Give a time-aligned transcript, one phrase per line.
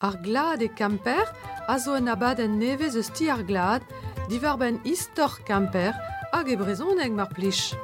[0.00, 1.28] Ar glad e kamper
[1.68, 3.82] a zo en abad en nevez eus ti ar glad,
[4.28, 5.92] divar ben istor kamper
[6.32, 7.76] hag e brezhoneg mar plij.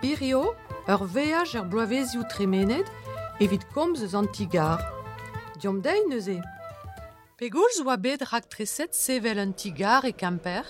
[0.00, 0.56] Pirio,
[0.92, 2.88] ur veaj er bloavezioù tremenet,
[3.38, 4.82] evit komz eus antigar.
[5.60, 6.40] Diom dei neuze.
[7.38, 10.66] Pegoulz oa bet rak treset sevel an tigar e kamper?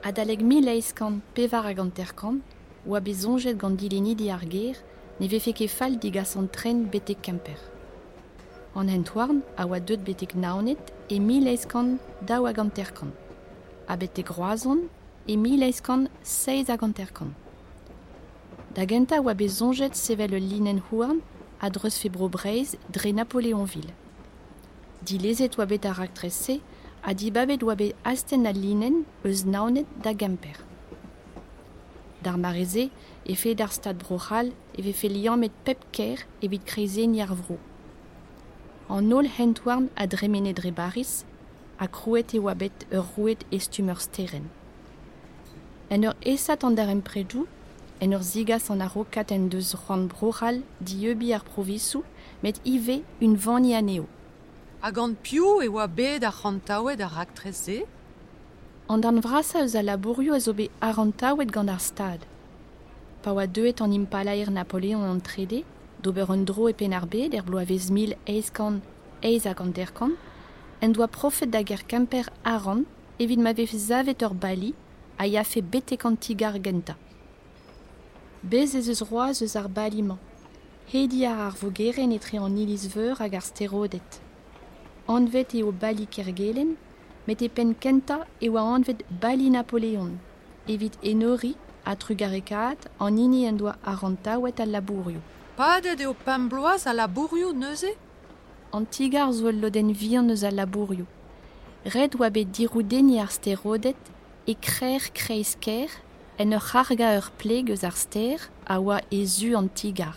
[0.00, 0.94] Adaleg mi leiz
[1.34, 2.40] pevar hag an terkant,
[2.88, 4.80] oa bezonjet gant dilini di ar ger,
[5.20, 7.60] ne vefe ket fal digas an tren betek kamper.
[8.74, 13.10] An hentwarn a oa deut betek naonet e mil eiskan daou hag an terkan.
[13.86, 14.86] A betek roazon
[15.28, 17.34] e mil eiskan seiz hag an terkan.
[18.74, 21.20] Da genta oa bezonjet sevel linen houarn
[21.60, 22.00] a dreus
[23.12, 23.92] Napoleonville.
[25.04, 26.60] Di lezet oa bet a rak trese,
[27.04, 27.62] a di babet
[28.04, 30.56] asten linen eus naonet da gemper.
[32.22, 32.88] Dar mareze,
[33.26, 36.64] e fe dar stad brochal e fe liam met pep ker evit.
[38.88, 41.24] An ol hentwarn a dremene dre baris,
[41.78, 43.44] a krouet e oa bet ur rouet
[43.88, 44.50] ur steren.
[45.90, 47.46] En ur esat an dar empredou,
[48.00, 52.02] en ur zigas an aro kat en deus c'hoant brochal di eubi ar provisou,
[52.42, 54.06] met ive un vani aneo.
[54.82, 57.30] hag an piou e oa bet ar c'hantaouet ar rak
[58.88, 59.82] An dan vrasa eus a
[60.34, 62.26] a zo bet arantaouet gant ar stad.
[63.22, 65.64] Pa oa deuet an impalaer Napoleon an trede,
[66.02, 68.80] d'ober un dro e pen ar bet er bloavez mil eiskan
[69.22, 70.16] eiz hag an derkan,
[70.82, 72.84] en doa profet da kemper aran
[73.18, 74.74] evit ma vez zavet ur bali
[75.18, 76.96] a ya fe betek an tigar genta.
[78.42, 80.18] Bez ez eus roaz eus ar baliman.
[80.92, 84.20] Hedi ar ar vogeren etre an iliz veur hag ar sterodet.
[85.06, 86.76] Anvet eo bali kergelen,
[87.26, 90.18] met e pen kenta e oa anvet bali Napoleon,
[90.66, 95.20] evit enori a trugarekat an ini en doa arantaouet al labourio.
[95.62, 97.92] Padet eo pem bloaz a labourioù neuze
[98.74, 101.06] An tigar zo el loden vir neus al labourio.
[101.94, 104.00] Red oa bet diroudeni ar sterodet
[104.50, 105.90] e krer kreiz ker
[106.40, 108.76] en ur c'harga ur pleg eus ar ster a
[109.60, 110.16] an tigar.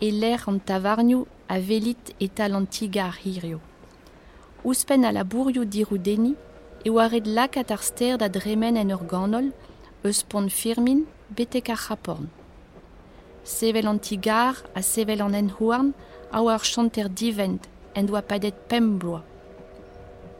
[0.00, 1.22] E l'air an tavarnioù
[1.54, 3.60] a velit etal an tigar hirio.
[4.64, 6.34] Ouspen a labourio diroudeni
[6.84, 9.52] e oa red lakat ar ster da dremen en ur ganol
[10.48, 11.06] firmin
[11.36, 11.70] betek.
[13.44, 15.92] Sevel an tigar a sevel an enhouarn
[16.30, 19.24] a chanter divent en doa padet pem bloa.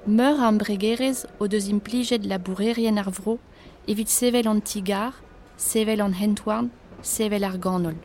[0.07, 3.39] Meur an bregerez o deus implijet labourerien ar vro
[3.89, 5.15] evit sevel an tigar,
[5.57, 6.71] sevel an hentouarn,
[7.03, 7.99] sevel ar ganol.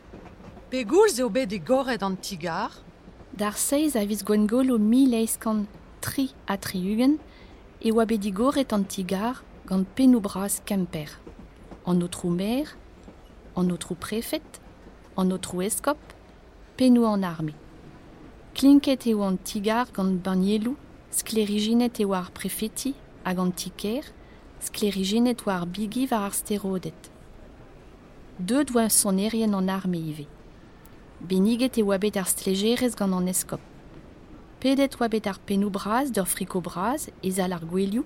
[0.70, 2.72] Pegoulz eo bet e goret an tigar?
[3.34, 5.68] Dar seiz a viz gwengol o mil eiskan
[6.02, 7.20] tri a triugen
[7.82, 11.10] e oa bet digoret an tigar gant penou bras kemper.
[11.86, 12.66] An o trou mer,
[13.56, 14.60] an o trou prefet,
[15.18, 15.98] an o trou eskop,
[16.78, 17.54] penou an arme.
[18.58, 20.78] Klinket eo an tigar gant banielou,
[21.12, 22.94] skleriginet eo ar prefeti
[23.26, 24.06] hag an tiker,
[24.62, 27.12] skleriginet oa ar bigi var ar sterodet.
[28.40, 30.28] Deud oa son erien an arme ive.
[31.20, 33.62] Beniget e oa bet ar stlegerez gant an eskop.
[34.60, 38.06] Pedet ar penou braz d'ur friko braz e zal ar gwelioù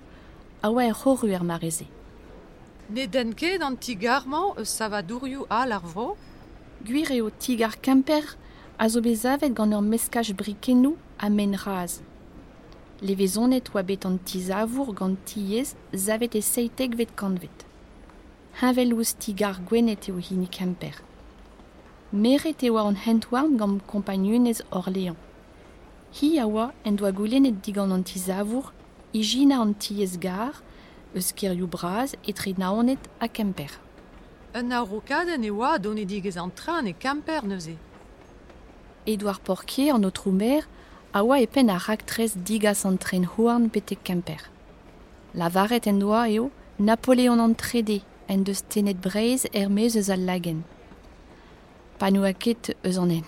[0.62, 0.96] a oa er
[1.36, 1.88] er mareze.
[2.90, 3.08] Ne
[6.86, 8.26] gwir eo tigar kemper
[8.80, 12.02] a zo bezavet gant ur meskaj brikenou a men raz.
[13.02, 17.66] Levezonet oa bet an tizavour gant tiez zavet e seitek vet kanvet.
[18.62, 20.98] Havel ouz tigar gwenet eo hini kemper.
[22.12, 25.22] Meret eo an hentwarn gant kompanionez Orléans.
[26.18, 28.74] Hi a oa en doa goulennet digant an tizavour,
[29.14, 30.64] ijina an tiez gar,
[31.16, 33.72] eus kirioù braz etre naonet a kemper.
[34.54, 37.78] Un arokaden e oa donne digez an tran e kamper neuze.
[39.08, 40.68] Edouard Porquier an o troumer
[41.14, 44.44] a oa e pen a raktrez digas an tren houarn betek kemper.
[45.34, 50.10] La varet en doa eo Napoleon an trede en deus tenet breiz er meus eus
[50.10, 50.66] al lagen.
[51.98, 53.24] Panou a ket eus an en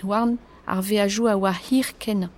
[0.68, 2.30] ar a oa hir ken.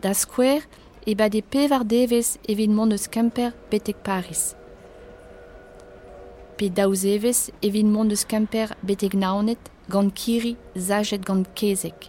[0.00, 0.62] Da skwer
[1.04, 4.56] e bad e pevar devez evit mont eus kemper betek Paris.
[6.56, 9.60] Pe daouz evez evit mont eus kemper betek naonet
[9.92, 12.08] gant kiri zajet gant kezek.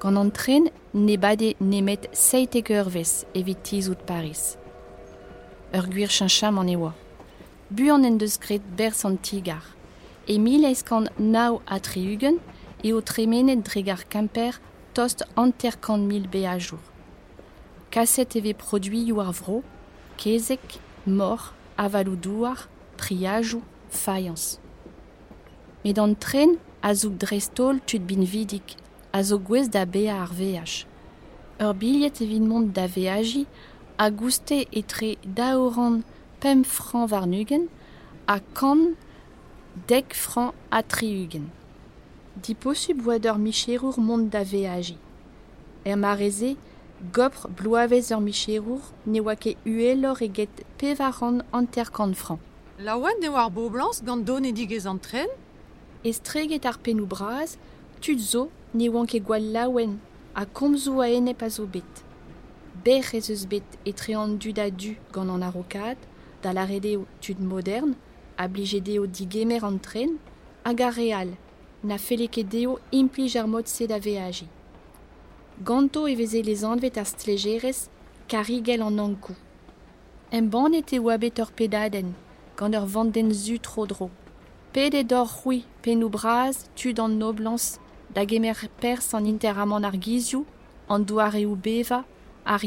[0.00, 4.56] Gant an tren ne bade nemet seitek eurvez evit tizout Paris.
[5.76, 6.94] Ur gwir chancham an eoa.
[7.68, 9.64] Bu en deus gret bers an tigar.
[10.26, 12.40] E mil eiskan nao a triugen
[12.82, 14.56] e o tremenet dregar kemper
[14.94, 16.80] tost anterkan mil be a jour.
[17.90, 19.62] Kaset eve produiu ar vro,
[20.16, 22.68] kezek, mor, avalou douar,
[23.00, 24.44] triajou, faians.
[25.84, 28.76] Met an tren a zouk drestol tud bin vidik,
[29.16, 30.84] a zo gwez da bea ar veaj.
[31.60, 33.46] ur billet evidemment da veaji
[33.98, 36.02] a gouste etre daoran
[36.40, 37.68] pem franc varnugen
[38.26, 38.80] a kan
[39.88, 41.50] dek franc a triugen.
[42.42, 44.96] Di posub ur micherour mont da veaji.
[45.84, 46.56] Er mareze,
[47.12, 49.56] gopr bloavez ur micherour ne oa ket
[52.14, 52.40] franc.
[52.82, 55.28] Laouen ne war bo gant don e digez an tren
[56.02, 57.58] Ez treget ar penou braz,
[58.00, 59.98] tud zo ne oan ket gwall laouen,
[60.34, 62.04] a komzou a enep a zo bet.
[62.84, 65.98] Berc'h ez eus bet etre an dud a du gant an arokad,
[66.40, 67.92] da la redeo tud modern,
[68.38, 70.16] a blije deo digemer an tren,
[70.64, 71.36] hag a real,
[71.84, 74.48] na feleket deo implij ar mod se da veaji.
[75.60, 77.90] Ganto eveze les anvet ar stlejerez,
[78.26, 79.36] karigel an ankou.
[80.32, 82.14] En ban ete oa bet ur pedaden,
[82.60, 84.10] gant ur vanden zu tro dro.
[84.72, 87.78] Pede d'or c'hwi penou braz tud an noblans
[88.14, 90.44] da gemer pers an interamant ar gizioù,
[90.92, 92.04] an douare ou beva,
[92.44, 92.62] ar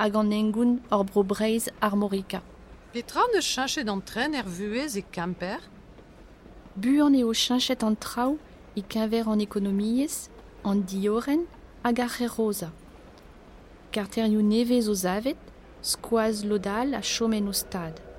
[0.00, 2.40] hag an engoun ur bro breiz ar morika.
[2.92, 5.60] Petra ne chanchet an tren er vuez e kamper
[6.76, 8.38] Buan eo chinchet an trao
[8.74, 10.30] e kenver an ekonomiez,
[10.64, 11.42] an dioren
[11.84, 12.70] hag ar rosa.
[13.92, 15.36] Nevez o zavet,
[15.82, 18.09] skoaz lodal a chomen o stad.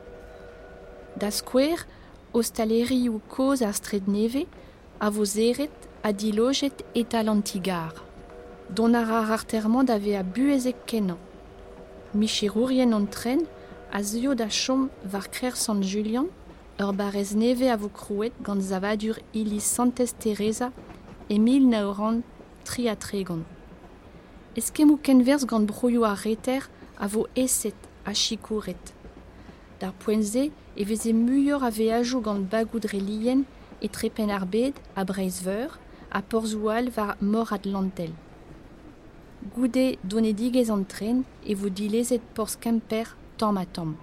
[1.16, 1.86] Da skwer,
[2.34, 4.46] o staleri ou koz ar stred neve,
[5.00, 5.74] a vo zeret
[6.04, 7.94] a diloget etal an tigar.
[8.70, 11.20] Don ar ar artermant ave a buezek kenan.
[12.14, 13.42] Michirourien an tren,
[13.92, 16.28] a zio da chom var krer San Julian,
[16.80, 20.72] ur barez neve a vo krouet gant zavadur ili Santes Teresa
[21.30, 22.24] e mil naoran
[22.64, 22.88] tri
[24.98, 26.16] kenvers gant brouillou a
[26.98, 27.76] a eset
[28.06, 29.01] a chikouret.
[29.82, 33.42] Dar poenze e veze muior a veajou gant bagoudre lien
[33.82, 35.80] e trepen ar bed a breizveur
[36.12, 38.14] a porzoual var mor atlantel.
[39.56, 43.08] Goude donedigez an tren e vo dilezet porz kemper
[43.38, 43.98] tamm a tamm.